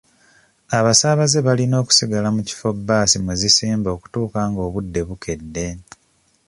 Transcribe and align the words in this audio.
Abasaabaze 0.77 1.37
balina 1.47 1.75
okusigala 1.83 2.27
mu 2.35 2.41
kifo 2.47 2.67
baasi 2.87 3.15
mwe 3.23 3.33
zisimba 3.41 3.89
okutuuka 3.95 4.39
nga 4.49 4.61
obudde 4.67 5.01
bukedde. 5.07 5.67